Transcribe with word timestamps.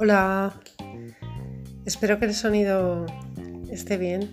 Hola, 0.00 0.54
espero 1.84 2.20
que 2.20 2.26
el 2.26 2.34
sonido 2.34 3.04
esté 3.68 3.96
bien. 3.96 4.30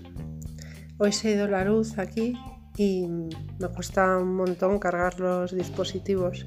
Hoy 0.99 1.11
se 1.11 1.29
ha 1.29 1.31
ido 1.31 1.47
la 1.47 1.65
luz 1.65 1.97
aquí 1.97 2.37
y 2.77 3.07
me 3.07 3.67
cuesta 3.73 4.17
un 4.17 4.35
montón 4.35 4.77
cargar 4.77 5.19
los 5.19 5.55
dispositivos. 5.55 6.45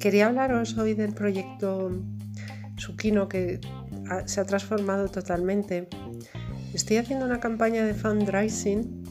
quería 0.00 0.26
hablaros 0.26 0.76
hoy 0.76 0.94
del 0.94 1.14
proyecto 1.14 1.92
Sukino 2.76 3.28
que 3.28 3.60
se 4.26 4.40
ha 4.40 4.44
transformado 4.44 5.08
totalmente. 5.08 5.88
Estoy 6.74 6.96
haciendo 6.96 7.26
una 7.26 7.38
campaña 7.38 7.84
de 7.84 7.94
fundraising 7.94 9.01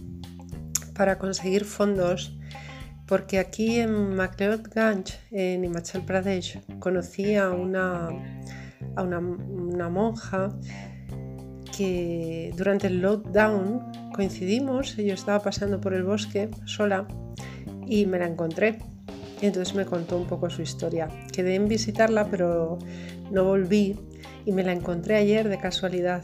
para 0.94 1.18
conseguir 1.18 1.66
fondos 1.66 2.38
porque 3.12 3.40
aquí 3.40 3.82
en 3.82 4.16
MacLeod 4.16 4.70
Ganj, 4.74 5.16
en 5.32 5.66
Himachal 5.66 6.06
Pradesh, 6.06 6.62
conocí 6.80 7.36
a 7.36 7.50
una, 7.50 8.08
a 8.96 9.04
una, 9.04 9.90
monja 9.90 10.58
que 11.76 12.54
durante 12.56 12.88
el 12.88 13.02
lockdown 13.02 14.12
coincidimos, 14.14 14.96
yo 14.96 15.14
estaba 15.14 15.44
pasando 15.44 15.82
por 15.82 15.94
el 15.94 16.04
bosque 16.04 16.52
sola 16.64 17.06
y 17.86 18.06
me 18.06 18.18
la 18.18 18.28
encontré. 18.28 18.78
Entonces 19.42 19.76
me 19.76 19.84
contó 19.84 20.18
un 20.18 20.28
poco 20.28 20.50
su 20.50 20.62
historia. 20.62 21.10
Quedé 21.34 21.56
en 21.56 21.68
visitarla, 21.68 22.30
pero 22.32 22.80
no 23.30 23.44
volví 23.44 24.00
y 24.46 24.54
me 24.54 24.64
la 24.64 24.72
encontré 24.72 25.18
ayer 25.18 25.50
de 25.50 25.58
casualidad. 25.58 26.24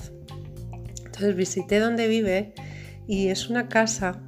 Entonces 1.04 1.35
visité 1.35 1.79
donde 1.79 2.07
vive 2.07 2.54
y 3.09 3.27
es 3.27 3.49
una 3.49 3.68
casa 3.68 4.21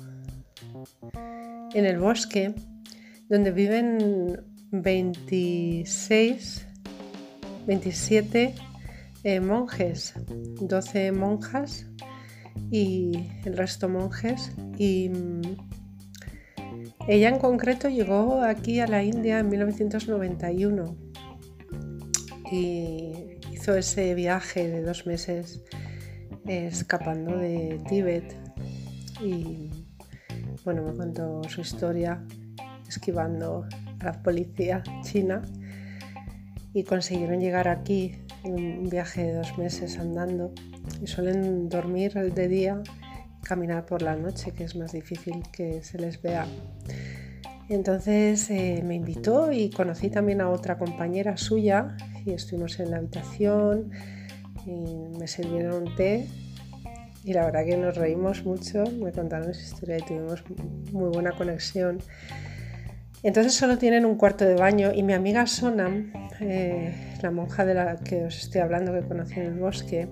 en 1.73 1.85
el 1.85 1.99
bosque 1.99 2.53
donde 3.29 3.51
viven 3.51 4.41
26, 4.71 6.67
27 7.67 8.55
eh, 9.23 9.39
monjes, 9.39 10.13
12 10.61 11.11
monjas 11.11 11.85
y 12.71 13.11
el 13.45 13.57
resto 13.57 13.89
monjes. 13.89 14.51
Y 14.77 15.09
mm, 15.09 15.41
ella 17.07 17.29
en 17.29 17.39
concreto 17.39 17.89
llegó 17.89 18.41
aquí 18.41 18.79
a 18.79 18.87
la 18.87 19.03
India 19.03 19.39
en 19.39 19.49
1991 19.49 20.97
y 22.51 23.11
hizo 23.51 23.75
ese 23.75 24.15
viaje 24.15 24.67
de 24.67 24.81
dos 24.81 25.05
meses 25.05 25.61
escapando 26.45 27.37
de 27.37 27.79
Tíbet 27.87 28.35
y 29.23 29.78
bueno, 30.63 30.83
me 30.83 30.95
contó 30.95 31.41
su 31.49 31.61
historia 31.61 32.23
esquivando 32.87 33.65
a 33.99 34.05
la 34.05 34.23
policía 34.23 34.83
china 35.03 35.41
y 36.73 36.83
consiguieron 36.83 37.39
llegar 37.39 37.67
aquí 37.67 38.15
en 38.43 38.53
un 38.53 38.89
viaje 38.89 39.23
de 39.23 39.33
dos 39.33 39.57
meses 39.57 39.97
andando 39.97 40.53
y 41.01 41.07
suelen 41.07 41.69
dormir 41.69 42.13
de 42.13 42.47
día 42.47 42.81
y 43.39 43.45
caminar 43.45 43.85
por 43.85 44.01
la 44.01 44.15
noche, 44.15 44.51
que 44.51 44.63
es 44.63 44.75
más 44.75 44.91
difícil 44.91 45.43
que 45.51 45.83
se 45.83 45.97
les 45.97 46.21
vea. 46.21 46.45
Entonces 47.69 48.49
eh, 48.49 48.81
me 48.83 48.95
invitó 48.95 49.51
y 49.51 49.69
conocí 49.69 50.09
también 50.09 50.41
a 50.41 50.49
otra 50.49 50.77
compañera 50.77 51.37
suya 51.37 51.95
y 52.25 52.31
estuvimos 52.31 52.79
en 52.79 52.91
la 52.91 52.97
habitación 52.97 53.91
y 54.65 55.17
me 55.17 55.27
sirvieron 55.27 55.83
un 55.83 55.95
té 55.95 56.27
y 57.29 57.33
la 57.33 57.45
verdad 57.45 57.63
que 57.63 57.77
nos 57.77 57.95
reímos 57.95 58.43
mucho, 58.43 58.83
me 58.99 59.11
contaron 59.11 59.53
su 59.53 59.61
historia 59.61 59.99
y 59.99 60.01
tuvimos 60.01 60.43
muy 60.91 61.09
buena 61.09 61.31
conexión. 61.31 61.99
Entonces 63.21 63.53
solo 63.53 63.77
tienen 63.77 64.03
un 64.03 64.15
cuarto 64.15 64.45
de 64.45 64.55
baño 64.55 64.91
y 64.95 65.03
mi 65.03 65.13
amiga 65.13 65.45
Sonam, 65.45 66.11
eh, 66.39 66.91
la 67.21 67.29
monja 67.29 67.65
de 67.65 67.75
la 67.75 67.97
que 67.97 68.25
os 68.25 68.35
estoy 68.35 68.61
hablando 68.61 68.93
que 68.93 69.07
conocí 69.07 69.39
en 69.39 69.45
el 69.45 69.59
bosque, 69.59 70.07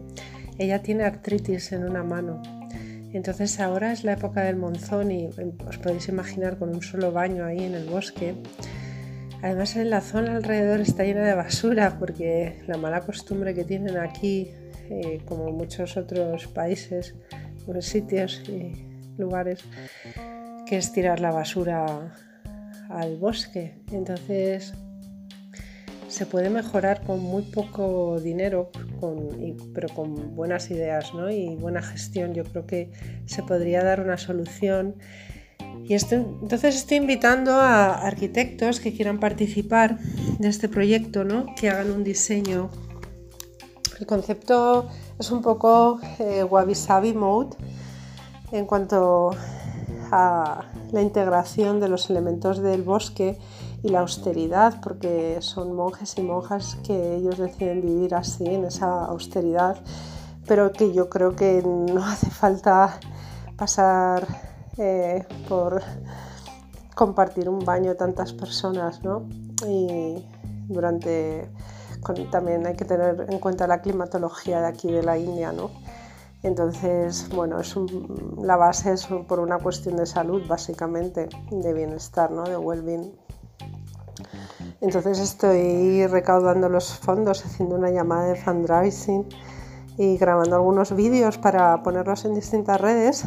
ella 0.59 0.83
tiene 0.83 1.05
artritis 1.05 1.71
en 1.71 1.85
una 1.85 2.03
mano. 2.03 2.43
Entonces 3.13 3.59
ahora 3.59 3.93
es 3.93 4.03
la 4.03 4.13
época 4.13 4.43
del 4.43 4.57
monzón 4.57 5.11
y 5.11 5.29
os 5.67 5.77
podéis 5.79 6.09
imaginar 6.09 6.59
con 6.59 6.69
un 6.69 6.83
solo 6.83 7.11
baño 7.11 7.45
ahí 7.45 7.63
en 7.63 7.73
el 7.73 7.85
bosque. 7.85 8.35
Además 9.41 9.75
en 9.75 9.89
la 9.89 10.01
zona 10.01 10.35
alrededor 10.35 10.81
está 10.81 11.03
llena 11.03 11.23
de 11.23 11.33
basura 11.33 11.97
porque 11.97 12.61
la 12.67 12.77
mala 12.77 13.01
costumbre 13.01 13.55
que 13.55 13.63
tienen 13.63 13.97
aquí 13.97 14.51
eh, 14.89 15.21
como 15.25 15.51
muchos 15.51 15.97
otros 15.97 16.47
países, 16.47 17.15
sitios 17.81 18.41
y 18.47 18.73
lugares, 19.17 19.63
que 20.65 20.77
es 20.77 20.91
tirar 20.91 21.19
la 21.19 21.31
basura 21.31 22.13
al 22.89 23.17
bosque. 23.17 23.75
Entonces 23.91 24.73
se 26.07 26.25
puede 26.25 26.49
mejorar 26.49 27.01
con 27.03 27.19
muy 27.19 27.43
poco 27.43 28.19
dinero, 28.19 28.71
pero 29.73 29.89
con 29.89 30.35
buenas 30.35 30.71
ideas 30.71 31.11
y 31.31 31.55
buena 31.55 31.81
gestión. 31.81 32.33
Yo 32.33 32.43
creo 32.43 32.65
que 32.65 32.91
se 33.25 33.43
podría 33.43 33.83
dar 33.83 34.01
una 34.01 34.17
solución. 34.17 34.95
Y 35.83 35.93
entonces 35.93 36.75
estoy 36.75 36.97
invitando 36.97 37.53
a 37.53 38.05
arquitectos 38.05 38.79
que 38.79 38.93
quieran 38.93 39.19
participar 39.19 39.99
de 40.39 40.49
este 40.49 40.67
proyecto, 40.67 41.23
¿no? 41.23 41.45
que 41.55 41.69
hagan 41.69 41.91
un 41.91 42.03
diseño 42.03 42.69
el 43.99 44.05
concepto 44.05 44.87
es 45.17 45.31
un 45.31 45.41
poco 45.41 45.99
eh, 46.19 46.43
wabi 46.43 46.75
sabi 46.75 47.13
mode 47.13 47.57
en 48.51 48.65
cuanto 48.65 49.31
a 50.11 50.65
la 50.91 51.01
integración 51.01 51.79
de 51.79 51.89
los 51.89 52.09
elementos 52.09 52.59
del 52.59 52.83
bosque 52.83 53.37
y 53.83 53.89
la 53.89 53.99
austeridad, 53.99 54.79
porque 54.81 55.37
son 55.41 55.75
monjes 55.75 56.17
y 56.17 56.21
monjas 56.21 56.77
que 56.85 57.15
ellos 57.15 57.37
deciden 57.37 57.81
vivir 57.81 58.15
así, 58.15 58.45
en 58.45 58.65
esa 58.65 59.05
austeridad, 59.05 59.77
pero 60.47 60.71
que 60.71 60.93
yo 60.93 61.09
creo 61.09 61.35
que 61.35 61.61
no 61.63 62.05
hace 62.05 62.29
falta 62.29 62.99
pasar 63.57 64.27
eh, 64.77 65.25
por 65.49 65.81
compartir 66.95 67.49
un 67.49 67.59
baño 67.59 67.95
tantas 67.95 68.33
personas, 68.33 69.03
¿no? 69.03 69.27
Y 69.67 70.23
durante 70.67 71.49
también 72.31 72.65
hay 72.65 72.75
que 72.75 72.85
tener 72.85 73.27
en 73.29 73.39
cuenta 73.39 73.67
la 73.67 73.81
climatología 73.81 74.61
de 74.61 74.67
aquí 74.67 74.91
de 74.91 75.03
la 75.03 75.17
India, 75.17 75.51
¿no? 75.51 75.69
Entonces, 76.43 77.27
bueno, 77.29 77.59
es 77.59 77.75
la 78.41 78.55
base 78.55 78.93
es 78.93 79.07
por 79.27 79.39
una 79.39 79.57
cuestión 79.57 79.97
de 79.97 80.05
salud, 80.05 80.43
básicamente, 80.47 81.29
de 81.49 81.73
bienestar, 81.73 82.31
¿no? 82.31 82.43
De 82.43 82.57
well-being. 82.57 83.11
Entonces 84.81 85.19
estoy 85.19 86.05
recaudando 86.05 86.69
los 86.69 86.99
fondos, 86.99 87.43
haciendo 87.45 87.75
una 87.75 87.89
llamada 87.89 88.27
de 88.27 88.35
fundraising 88.35 89.25
y 89.97 90.17
grabando 90.17 90.55
algunos 90.55 90.95
vídeos 90.95 91.39
para 91.39 91.81
ponerlos 91.81 92.25
en 92.25 92.35
distintas 92.35 92.79
redes 92.79 93.25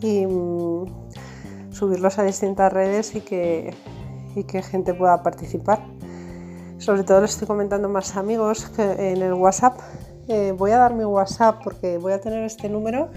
y 0.00 0.26
mm, 0.26 1.72
subirlos 1.72 2.18
a 2.18 2.24
distintas 2.24 2.72
redes 2.72 3.14
y 3.14 3.20
que, 3.20 3.72
y 4.34 4.42
que 4.44 4.62
gente 4.62 4.92
pueda 4.94 5.22
participar. 5.22 5.99
Sobre 6.80 7.04
todo 7.04 7.20
lo 7.20 7.26
estoy 7.26 7.46
comentando 7.46 7.90
más 7.90 8.16
amigos 8.16 8.70
en 8.78 9.20
el 9.20 9.34
WhatsApp. 9.34 9.78
Eh, 10.28 10.54
voy 10.56 10.70
a 10.70 10.78
dar 10.78 10.94
mi 10.94 11.04
WhatsApp 11.04 11.62
porque 11.62 11.98
voy 11.98 12.14
a 12.14 12.20
tener 12.22 12.42
este 12.42 12.70
número 12.70 13.10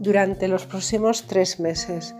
durante 0.00 0.48
los 0.48 0.64
próximos 0.64 1.26
tres 1.26 1.60
meses. 1.60 2.14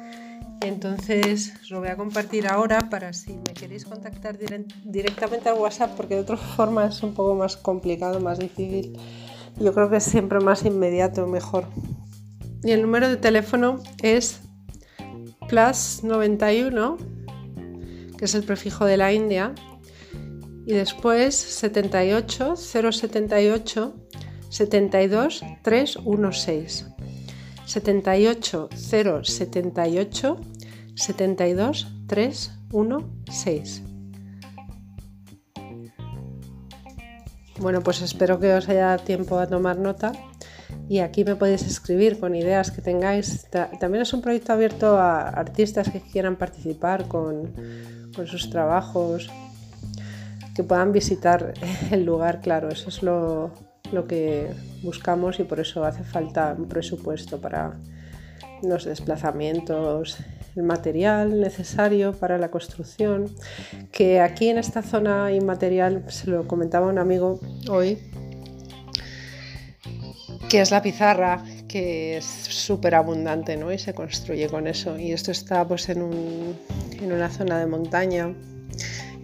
Entonces 0.61 1.55
lo 1.71 1.81
voy 1.81 1.89
a 1.89 1.97
compartir 1.97 2.47
ahora 2.47 2.91
para 2.91 3.15
si 3.15 3.33
me 3.33 3.55
queréis 3.55 3.87
contactar 3.87 4.37
directamente 4.85 5.49
al 5.49 5.59
WhatsApp 5.59 5.93
porque 5.97 6.17
de 6.17 6.21
otra 6.21 6.37
forma 6.37 6.85
es 6.85 7.03
un 7.03 7.15
poco 7.15 7.35
más 7.37 7.57
complicado, 7.57 8.21
más 8.21 8.39
difícil. 8.39 8.99
Yo 9.59 9.73
creo 9.73 9.89
que 9.89 9.97
es 9.97 10.05
siempre 10.05 10.41
más 10.41 10.63
inmediato, 10.67 11.27
mejor. 11.27 11.65
Y 12.63 12.73
el 12.73 12.83
número 12.83 13.09
de 13.09 13.17
teléfono 13.17 13.79
es 14.03 14.43
plus 15.49 16.05
91, 16.05 16.99
que 18.19 18.27
es 18.27 18.35
el 18.35 18.45
prefijo 18.45 18.85
de 18.85 18.99
la 18.99 19.11
India, 19.11 19.55
y 20.67 20.73
después 20.75 21.35
78 21.35 22.57
078 22.57 23.95
72 24.49 25.43
316 25.63 26.87
78 27.65 28.69
078 28.73 30.41
72 30.95 31.87
316 32.07 33.83
Bueno, 37.59 37.81
pues 37.81 38.03
espero 38.03 38.41
que 38.41 38.53
os 38.55 38.69
haya 38.69 38.87
dado 38.87 39.05
tiempo 39.05 39.39
a 39.39 39.47
tomar 39.47 39.79
nota. 39.79 40.11
Y 40.89 40.99
aquí 40.99 41.25
me 41.25 41.37
podéis 41.37 41.63
escribir 41.63 42.19
con 42.19 42.35
ideas 42.35 42.73
que 42.73 42.83
tengáis. 42.83 43.47
También 43.79 44.03
es 44.03 44.13
un 44.13 44.21
proyecto 44.21 44.53
abierto 44.53 44.99
a 44.99 45.29
artistas 45.29 45.89
que 45.91 46.01
quieran 46.01 46.37
participar 46.37 47.07
con, 47.07 47.53
con 48.17 48.27
sus 48.27 48.51
trabajos 48.51 49.31
que 50.55 50.65
puedan 50.65 50.93
visitar 50.93 51.55
el 51.91 52.05
lugar, 52.05 52.41
claro, 52.41 52.69
eso 52.69 52.89
es 52.89 53.03
lo, 53.03 53.53
que 54.09 54.51
buscamos 54.83 55.39
y 55.39 55.45
por 55.45 55.61
eso 55.61 55.85
hace 55.85 56.03
falta 56.03 56.55
un 56.57 56.67
presupuesto 56.67 57.41
para, 57.41 57.79
los 58.63 58.85
desplazamientos, 58.85 60.19
el 60.57 60.63
material 60.63 61.41
necesario 61.41 62.13
para 62.13 62.39
la 62.39 62.51
construcción, 62.51 63.27
que 63.91 64.21
aquí 64.21 64.49
en 64.49 64.59
esta 64.59 64.83
zona 64.83 65.33
inmaterial, 65.33 66.05
se 66.09 66.31
lo 66.31 66.47
comentaba 66.47 66.87
un 66.87 66.99
amigo 66.99 67.41
hoy, 67.69 67.99
que 70.49 70.61
es 70.61 70.71
la 70.71 70.83
pizarra, 70.83 71.45
que 71.67 72.19
es 72.19 72.25
súper 72.25 72.95
abundante 72.95 73.57
¿no? 73.57 73.73
y 73.73 73.79
se 73.79 73.95
construye 73.95 74.49
con 74.49 74.67
eso. 74.67 74.99
Y 74.99 75.13
esto 75.13 75.31
está 75.31 75.67
pues, 75.67 75.89
en, 75.89 76.03
en 77.01 77.13
una 77.13 77.31
zona 77.31 77.59
de 77.59 77.67
montaña, 77.67 78.35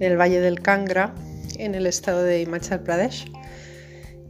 en 0.00 0.12
el 0.12 0.18
Valle 0.18 0.40
del 0.40 0.60
Kangra, 0.60 1.14
en 1.58 1.74
el 1.74 1.86
estado 1.86 2.22
de 2.22 2.42
Himachal 2.42 2.80
Pradesh 2.80 3.30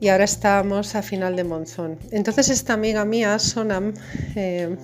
y 0.01 0.09
ahora 0.09 0.25
estamos 0.25 0.95
a 0.95 1.03
final 1.03 1.37
de 1.37 1.45
monzón. 1.45 1.99
Entonces 2.11 2.49
esta 2.51 2.75
amiga 2.75 3.05
mía, 3.05 3.39
Sonam, 3.39 3.95
eh, 4.37 4.77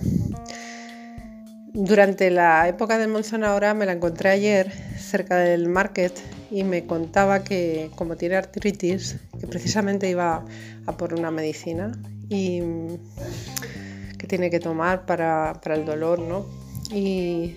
durante 1.73 2.31
la 2.31 2.69
época 2.69 2.99
del 2.99 3.09
monzón 3.09 3.45
ahora 3.45 3.75
me 3.75 3.87
la 3.87 3.93
encontré 3.93 4.31
ayer 4.31 4.71
cerca 4.99 5.37
del 5.37 5.69
market 5.69 6.13
y 6.51 6.65
me 6.65 6.85
contaba 6.87 7.45
que 7.45 7.91
como 7.95 8.17
tiene 8.17 8.37
artritis, 8.37 9.17
que 9.41 9.47
precisamente 9.47 10.09
iba 10.09 10.45
a 10.87 10.97
por 10.97 11.15
una 11.15 11.31
medicina 11.31 11.93
y 12.29 12.61
que 14.19 14.27
tiene 14.27 14.51
que 14.51 14.61
tomar 14.61 15.07
para, 15.07 15.61
el 15.65 15.85
dolor, 15.85 16.19
¿no? 16.21 16.47
Y, 16.93 17.57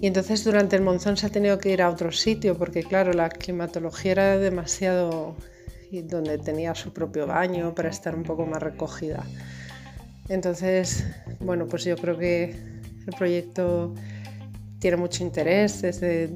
y 0.00 0.06
entonces 0.06 0.44
durante 0.44 0.76
el 0.76 0.82
monzón 0.82 1.16
se 1.16 1.26
ha 1.26 1.30
tenido 1.30 1.58
que 1.58 1.70
ir 1.70 1.82
a 1.82 1.90
otro 1.90 2.10
sitio 2.10 2.56
porque 2.56 2.82
claro, 2.82 3.12
la 3.12 3.28
climatología 3.28 4.12
era 4.12 4.38
demasiado 4.38 5.36
donde 6.04 6.38
tenía 6.38 6.74
su 6.74 6.92
propio 6.92 7.26
baño 7.26 7.74
para 7.74 7.88
estar 7.88 8.14
un 8.14 8.22
poco 8.22 8.46
más 8.46 8.62
recogida. 8.62 9.24
Entonces, 10.28 11.04
bueno, 11.40 11.66
pues 11.66 11.84
yo 11.84 11.96
creo 11.96 12.16
que 12.16 12.54
el 13.06 13.14
proyecto 13.18 13.92
tiene 14.78 14.96
mucho 14.96 15.24
interés 15.24 15.82
desde 15.82 16.30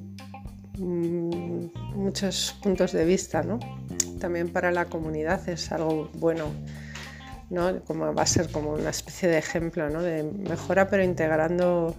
mm, 0.78 1.66
muchos 1.94 2.56
puntos 2.62 2.92
de 2.92 3.04
vista, 3.04 3.42
¿no? 3.42 3.60
También 4.18 4.48
para 4.48 4.72
la 4.72 4.86
comunidad 4.86 5.48
es 5.48 5.70
algo 5.70 6.10
bueno, 6.14 6.46
¿no? 7.50 7.80
Como 7.84 8.12
va 8.12 8.22
a 8.22 8.26
ser 8.26 8.50
como 8.50 8.72
una 8.72 8.90
especie 8.90 9.28
de 9.28 9.38
ejemplo, 9.38 9.88
¿no? 9.88 10.02
De 10.02 10.24
mejora, 10.24 10.88
pero 10.88 11.04
integrando 11.04 11.94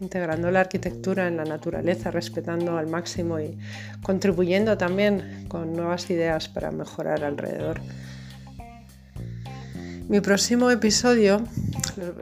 integrando 0.00 0.50
la 0.50 0.60
arquitectura 0.60 1.28
en 1.28 1.36
la 1.36 1.44
naturaleza, 1.44 2.10
respetando 2.10 2.78
al 2.78 2.86
máximo 2.86 3.38
y 3.38 3.58
contribuyendo 4.02 4.78
también 4.78 5.46
con 5.48 5.74
nuevas 5.74 6.10
ideas 6.10 6.48
para 6.48 6.70
mejorar 6.70 7.22
alrededor. 7.22 7.80
Mi 10.08 10.20
próximo 10.20 10.70
episodio, 10.70 11.44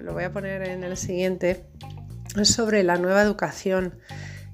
lo 0.03 0.13
voy 0.13 0.25
a 0.25 0.33
poner 0.33 0.63
en 0.69 0.85
el 0.85 0.97
siguiente, 0.97 1.65
es 2.39 2.49
sobre 2.49 2.83
la 2.83 2.97
nueva 2.97 3.23
educación. 3.23 3.95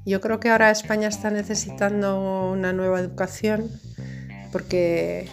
Yo 0.06 0.20
creo 0.20 0.38
que 0.38 0.50
ahora 0.50 0.70
España 0.70 1.09
está 1.09 1.31
necesitando 1.31 2.50
una 2.53 2.73
nueva 2.73 3.00
educación 3.00 3.69
porque 4.53 5.29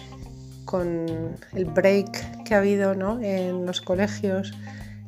con 0.64 1.36
el 1.52 1.64
break 1.66 2.42
que 2.44 2.54
ha 2.54 2.58
habido 2.58 2.92
en 3.20 3.66
los 3.66 3.80
colegios 3.80 4.52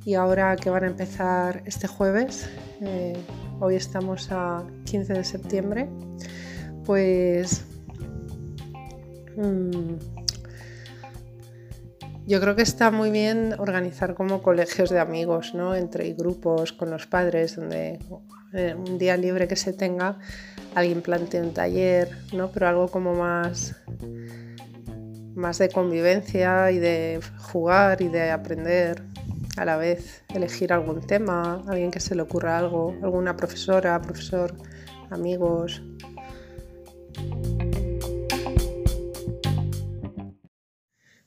y 0.04 0.14
ahora 0.14 0.54
que 0.56 0.70
van 0.70 0.84
a 0.84 0.86
empezar 0.86 1.62
este 1.64 1.88
jueves, 1.88 2.48
eh, 2.80 3.16
hoy 3.60 3.76
estamos 3.76 4.30
a 4.30 4.64
15 4.84 5.12
de 5.14 5.24
septiembre, 5.24 5.88
pues 6.84 7.64
mm, 9.36 9.94
yo 12.26 12.40
creo 12.40 12.56
que 12.56 12.62
está 12.62 12.90
muy 12.90 13.10
bien 13.10 13.54
organizar 13.58 14.14
como 14.14 14.42
colegios 14.42 14.90
de 14.90 14.98
amigos, 14.98 15.54
¿no? 15.54 15.74
Entre 15.74 16.12
grupos 16.14 16.72
con 16.72 16.90
los 16.90 17.06
padres, 17.06 17.56
donde 17.56 17.98
eh, 18.54 18.74
un 18.74 18.98
día 18.98 19.16
libre 19.16 19.46
que 19.46 19.56
se 19.56 19.72
tenga, 19.72 20.18
alguien 20.74 21.02
plantee 21.02 21.40
un 21.40 21.52
taller, 21.52 22.10
¿no? 22.32 22.50
Pero 22.50 22.68
algo 22.68 22.88
como 22.88 23.14
más, 23.14 23.76
más 25.34 25.58
de 25.58 25.68
convivencia 25.68 26.70
y 26.70 26.78
de 26.78 27.20
jugar 27.38 28.00
y 28.00 28.08
de 28.08 28.30
aprender 28.30 29.13
a 29.56 29.64
la 29.64 29.76
vez 29.76 30.24
elegir 30.34 30.72
algún 30.72 31.06
tema, 31.06 31.62
alguien 31.68 31.90
que 31.90 32.00
se 32.00 32.14
le 32.14 32.22
ocurra 32.22 32.58
algo, 32.58 32.96
alguna 33.02 33.36
profesora, 33.36 34.00
profesor, 34.00 34.56
amigos. 35.10 35.82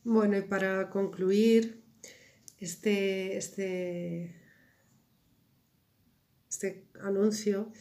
Bueno, 0.04 0.38
y 0.38 0.42
para 0.42 0.90
concluir 0.90 1.84
este, 2.60 3.38
este, 3.38 4.36
este 6.50 6.88
anuncio 7.02 7.72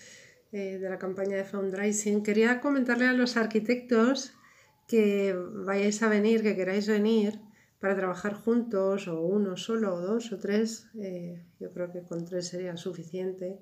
eh, 0.53 0.79
de 0.79 0.91
la 0.91 0.99
campaña 0.99 1.37
de 1.37 1.45
fundraising, 1.45 2.23
quería 2.23 2.61
comentarle 2.61 3.07
a 3.07 3.13
los 3.13 3.37
arquitectos 3.37 4.35
que 4.87 5.35
vayáis 5.35 6.03
a 6.03 6.09
venir, 6.09 6.43
que 6.43 6.55
queráis 6.55 6.87
venir, 6.87 7.41
para 7.87 7.95
trabajar 7.95 8.35
juntos 8.35 9.07
o 9.07 9.21
uno 9.21 9.57
solo 9.57 9.95
o 9.95 10.01
dos 10.01 10.33
o 10.33 10.39
tres, 10.39 10.89
eh, 10.99 11.47
yo 11.61 11.71
creo 11.71 11.93
que 11.93 12.03
con 12.03 12.25
tres 12.25 12.49
sería 12.49 12.77
suficiente, 12.77 13.61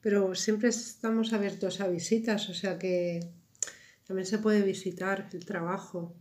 pero 0.00 0.34
siempre 0.34 0.70
estamos 0.70 1.34
abiertos 1.34 1.82
a 1.82 1.86
visitas, 1.86 2.48
o 2.48 2.54
sea 2.54 2.78
que 2.78 3.20
también 4.06 4.24
se 4.24 4.38
puede 4.38 4.62
visitar 4.62 5.28
el 5.34 5.44
trabajo 5.44 6.16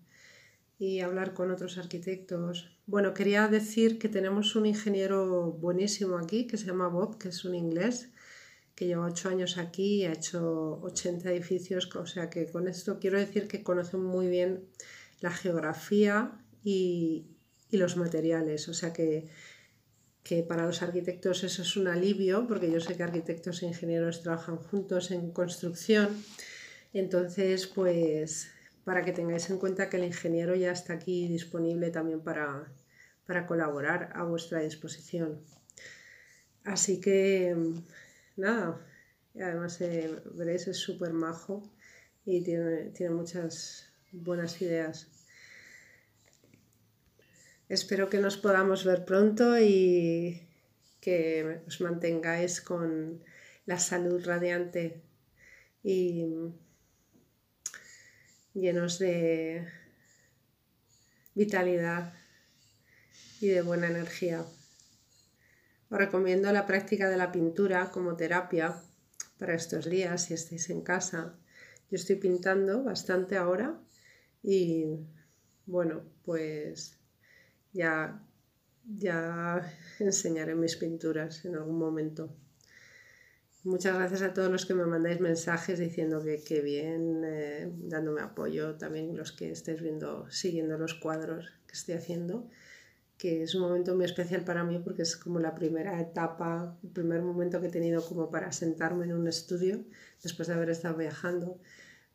y 0.77 0.99
hablar 0.99 1.33
con 1.33 1.49
otros 1.49 1.77
arquitectos. 1.77 2.77
Bueno, 2.85 3.13
quería 3.13 3.47
decir 3.47 3.97
que 3.97 4.09
tenemos 4.09 4.57
un 4.57 4.65
ingeniero 4.65 5.53
buenísimo 5.53 6.17
aquí 6.17 6.47
que 6.47 6.57
se 6.57 6.65
llama 6.65 6.89
Bob, 6.89 7.17
que 7.17 7.29
es 7.29 7.45
un 7.45 7.55
inglés 7.55 8.09
que 8.75 8.88
lleva 8.88 9.05
ocho 9.05 9.29
años 9.29 9.57
aquí 9.57 10.01
y 10.01 10.05
ha 10.05 10.11
hecho 10.11 10.81
80 10.81 11.31
edificios, 11.31 11.89
o 11.95 12.05
sea 12.05 12.29
que 12.29 12.51
con 12.51 12.67
esto 12.67 12.99
quiero 12.99 13.17
decir 13.17 13.47
que 13.47 13.63
conoce 13.63 13.95
muy 13.95 14.27
bien 14.27 14.67
la 15.21 15.31
geografía 15.31 16.44
y, 16.69 17.37
los 17.72 17.98
materiales. 17.98 18.69
O 18.69 18.74
sea 18.74 18.94
que, 18.94 19.28
que, 20.24 20.44
para 20.44 20.66
los 20.66 20.81
arquitectos 20.81 21.44
eso 21.44 21.62
es 21.64 21.75
un 21.75 21.90
alivio, 21.90 22.48
porque 22.48 22.72
yo 22.72 22.80
sé 22.80 22.96
que 22.96 23.04
arquitectos 23.04 23.62
e 23.62 23.68
ingenieros 23.68 24.22
trabajan 24.24 24.56
juntos 24.56 25.12
en 25.12 25.31
construcción. 25.31 26.24
Entonces, 26.94 27.68
pues 27.68 28.50
para 28.88 29.04
que 29.04 29.12
tengáis 29.12 29.50
en 29.50 29.58
cuenta 29.58 29.90
que 29.90 29.98
el 29.98 30.06
ingeniero 30.06 30.56
ya 30.56 30.72
está 30.72 30.94
aquí 30.94 31.28
disponible 31.28 31.90
también 31.90 32.22
para, 32.22 32.72
para 33.25 33.46
colaborar 33.46 34.12
a 34.16 34.24
vuestra 34.24 34.62
disposición. 34.62 35.42
Así 36.64 37.02
que, 37.02 37.54
nada, 38.38 38.80
además 39.36 39.81
eh, 39.81 40.21
veréis, 40.36 40.68
es 40.68 40.78
súper 40.78 41.12
majo 41.12 41.69
y 42.26 42.42
tiene, 42.44 42.92
tiene 42.92 43.14
muchas 43.14 43.90
buenas 44.14 44.62
ideas. 44.62 45.17
Espero 47.69 48.09
que 48.09 48.19
nos 48.19 48.38
podamos 48.38 48.86
ver 48.86 49.04
pronto 49.04 49.59
y 49.59 50.47
que 51.02 51.64
os 51.68 51.81
mantengáis 51.81 52.62
con 52.62 53.21
la 53.66 53.78
salud 53.78 54.24
radiante 54.24 55.04
y 55.83 56.28
llenos 58.54 59.00
de 59.00 59.68
vitalidad 61.36 62.14
y 63.42 63.47
de 63.50 63.62
buena 63.62 63.88
energía. 63.88 64.45
Os 65.90 65.97
recomiendo 65.97 66.50
la 66.54 66.66
práctica 66.66 67.09
de 67.09 67.18
la 67.18 67.33
pintura 67.33 67.92
como 67.92 68.16
terapia 68.16 68.81
para 69.38 69.56
estos 69.56 69.90
días 69.90 70.24
si 70.24 70.33
estáis 70.36 70.69
en 70.69 70.81
casa. 70.83 71.36
Yo 71.92 71.97
estoy 71.97 72.16
pintando 72.16 72.83
bastante 72.83 73.36
ahora 73.36 73.78
y 74.42 74.86
bueno, 75.66 76.04
pues 76.24 76.97
ya, 77.78 78.19
ya 79.04 79.62
enseñaré 80.00 80.56
mis 80.56 80.76
pinturas 80.76 81.46
en 81.46 81.56
algún 81.56 81.78
momento. 81.78 82.30
Muchas 83.64 83.96
gracias 83.96 84.22
a 84.22 84.34
todos 84.34 84.50
los 84.50 84.66
que 84.66 84.74
me 84.74 84.86
mandáis 84.86 85.19
mensajes 85.19 85.78
diciendo 85.78 86.24
que, 86.24 86.42
qué 86.42 86.62
bien, 86.62 87.24
eh, 87.26 87.69
dándome 87.94 88.22
apoyo, 88.22 88.76
también 88.76 89.16
los 89.16 89.31
que 89.31 89.52
estéis 89.52 89.81
viendo, 89.81 90.30
siguiendo 90.31 90.78
los 90.78 90.94
cuadros 90.96 91.52
que 91.68 91.74
estoy 91.74 91.96
haciendo, 91.96 92.48
que 93.18 93.44
es 93.44 93.56
un 93.56 93.62
momento 93.62 93.94
muy 93.96 94.06
especial 94.06 94.44
para 94.46 94.64
mí 94.64 94.80
porque 94.80 95.02
es 95.02 95.18
como 95.18 95.40
la 95.40 95.54
primera 95.54 96.00
etapa, 96.00 96.78
el 96.81 96.90
primer 96.92 97.22
momento 97.22 97.60
que 97.60 97.68
he 97.68 97.72
tenido 97.72 98.06
como 98.06 98.31
para 98.31 98.52
sentarme 98.52 99.06
en 99.06 99.14
un 99.14 99.28
estudio 99.28 99.84
después 100.24 100.48
de 100.48 100.54
haber 100.54 100.69
estado 100.69 100.96
viajando 100.96 101.60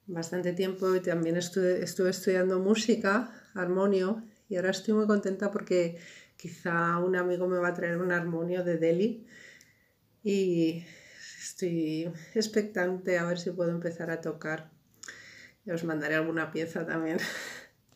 bastante 0.06 0.52
tiempo 0.52 0.94
y 0.94 1.00
también 1.00 1.36
estuve, 1.36 1.82
estuve 1.82 2.10
estudiando 2.10 2.58
música, 2.60 3.30
armonio 3.54 4.22
y 4.52 4.56
ahora 4.56 4.70
estoy 4.70 4.92
muy 4.92 5.06
contenta 5.06 5.50
porque 5.50 5.96
quizá 6.36 6.98
un 6.98 7.16
amigo 7.16 7.48
me 7.48 7.56
va 7.56 7.68
a 7.68 7.74
traer 7.74 7.96
un 7.96 8.12
armonio 8.12 8.62
de 8.62 8.76
Delhi 8.76 9.26
y 10.22 10.84
estoy 11.40 12.12
expectante 12.34 13.18
a 13.18 13.24
ver 13.24 13.38
si 13.38 13.50
puedo 13.50 13.70
empezar 13.70 14.10
a 14.10 14.20
tocar. 14.20 14.70
Y 15.64 15.70
os 15.70 15.84
mandaré 15.84 16.16
alguna 16.16 16.52
pieza 16.52 16.84
también. 16.84 17.16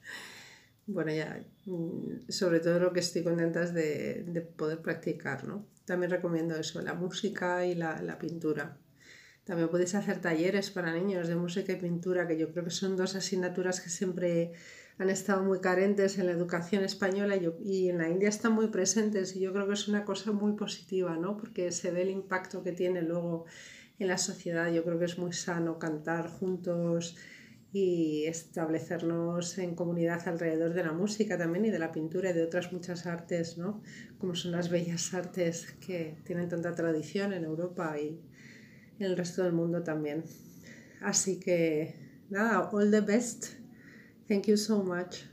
bueno, 0.86 1.12
ya, 1.12 1.44
mm, 1.66 2.30
sobre 2.30 2.60
todo 2.60 2.78
lo 2.80 2.92
que 2.94 3.00
estoy 3.00 3.22
contenta 3.22 3.62
es 3.62 3.74
de, 3.74 4.24
de 4.26 4.40
poder 4.40 4.80
practicar, 4.80 5.46
¿no? 5.46 5.66
también 5.84 6.10
recomiendo 6.10 6.56
eso, 6.56 6.80
la 6.80 6.94
música 6.94 7.66
y 7.66 7.74
la, 7.74 8.00
la 8.00 8.18
pintura. 8.18 8.78
También 9.44 9.68
podéis 9.68 9.94
hacer 9.94 10.22
talleres 10.22 10.70
para 10.70 10.94
niños 10.94 11.28
de 11.28 11.36
música 11.36 11.74
y 11.74 11.76
pintura, 11.76 12.26
que 12.26 12.38
yo 12.38 12.50
creo 12.50 12.64
que 12.64 12.70
son 12.70 12.96
dos 12.96 13.14
asignaturas 13.14 13.82
que 13.82 13.90
siempre 13.90 14.54
han 14.98 15.10
estado 15.10 15.44
muy 15.44 15.60
carentes 15.60 16.18
en 16.18 16.26
la 16.26 16.32
educación 16.32 16.82
española 16.82 17.36
y, 17.36 17.88
en 17.88 17.98
la 17.98 18.08
India 18.08 18.28
están 18.28 18.52
muy 18.52 18.68
presentes 18.68 19.36
y 19.36 19.40
yo 19.40 19.52
creo 19.52 19.66
que 19.66 19.74
es 19.74 19.88
una 19.88 20.04
cosa 20.04 20.32
muy 20.32 20.52
positiva, 20.52 21.16
¿no? 21.16 21.36
Porque 21.36 21.70
se 21.70 21.90
ve 21.90 22.02
el 22.02 22.10
impacto 22.10 22.62
que 22.62 22.72
tiene 22.72 23.02
luego 23.02 23.44
en 23.98 24.08
la 24.08 24.16
sociedad. 24.16 24.72
Yo 24.72 24.84
creo 24.84 24.98
que 24.98 25.04
es 25.04 25.18
muy 25.18 25.34
sano 25.34 25.78
cantar 25.78 26.28
juntos 26.28 27.16
y 27.72 28.24
establecernos 28.24 29.58
en 29.58 29.74
comunidad 29.74 30.26
alrededor 30.28 30.72
de 30.72 30.84
la 30.84 30.92
música 30.92 31.36
también 31.36 31.66
y 31.66 31.70
de 31.70 31.78
la 31.78 31.92
pintura 31.92 32.30
y 32.30 32.32
de 32.32 32.44
otras 32.44 32.72
muchas 32.72 33.04
artes, 33.04 33.58
¿no? 33.58 33.82
Como 34.18 34.34
son 34.34 34.52
las 34.52 34.70
bellas 34.70 35.12
artes 35.12 35.76
que 35.86 36.16
tienen 36.24 36.48
tanta 36.48 36.74
tradición 36.74 37.34
en 37.34 37.44
Europa 37.44 37.98
y 38.00 38.18
en 38.98 39.06
el 39.06 39.14
resto 39.14 39.42
del 39.42 39.52
mundo 39.52 39.82
también. 39.82 40.24
Así 41.02 41.38
que 41.38 41.96
nada, 42.30 42.70
all 42.72 42.90
the 42.90 43.02
best 43.02 43.65
Thank 44.28 44.46
you 44.48 44.56
so 44.56 44.82
much. 44.82 45.24